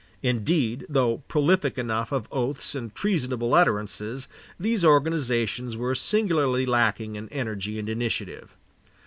Indeed, 0.23 0.87
though 0.89 1.19
prolific 1.27 1.77
enough 1.77 2.11
of 2.11 2.27
oaths 2.31 2.73
and 2.73 2.91
treasonable 2.95 3.53
utterances, 3.53 4.27
these 4.59 4.83
organizations 4.83 5.77
were 5.77 5.93
singularly 5.93 6.65
lacking 6.65 7.15
in 7.17 7.29
energy 7.29 7.77
and 7.77 7.87
initiative. 7.87 8.55